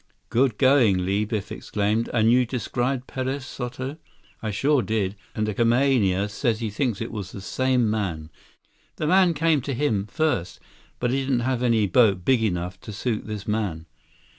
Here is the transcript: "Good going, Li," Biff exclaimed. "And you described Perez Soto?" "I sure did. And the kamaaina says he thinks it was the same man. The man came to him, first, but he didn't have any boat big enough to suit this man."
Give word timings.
"Good 0.29 0.57
going, 0.57 1.05
Li," 1.05 1.25
Biff 1.25 1.51
exclaimed. 1.51 2.09
"And 2.11 2.31
you 2.31 2.43
described 2.43 3.05
Perez 3.05 3.45
Soto?" 3.45 3.97
"I 4.41 4.49
sure 4.49 4.81
did. 4.81 5.15
And 5.35 5.47
the 5.47 5.53
kamaaina 5.53 6.27
says 6.27 6.59
he 6.59 6.71
thinks 6.71 7.01
it 7.01 7.11
was 7.11 7.31
the 7.31 7.39
same 7.39 7.87
man. 7.87 8.31
The 8.95 9.05
man 9.05 9.35
came 9.35 9.61
to 9.61 9.75
him, 9.75 10.07
first, 10.07 10.59
but 10.99 11.11
he 11.11 11.19
didn't 11.21 11.41
have 11.41 11.61
any 11.61 11.85
boat 11.85 12.25
big 12.25 12.41
enough 12.41 12.79
to 12.81 12.91
suit 12.91 13.27
this 13.27 13.47
man." 13.47 13.85